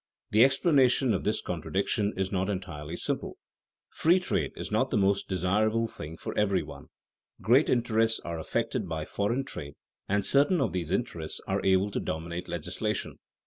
[0.31, 3.37] The explanation of this contradiction is not entirely simple.
[3.91, 6.87] Free trade is not the most desirable thing for every one.
[7.39, 9.75] Great interests are affected by foreign trade
[10.09, 13.19] and certain of these interests are able to dominate legislation.